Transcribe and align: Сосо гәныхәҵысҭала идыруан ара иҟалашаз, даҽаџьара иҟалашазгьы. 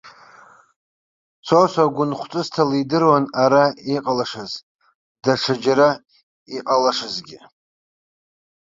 Сосо 1.47 1.83
гәныхәҵысҭала 1.95 2.75
идыруан 2.81 3.25
ара 3.43 3.63
иҟалашаз, 3.95 4.51
даҽаџьара 5.23 5.89
иҟалашазгьы. 6.57 7.39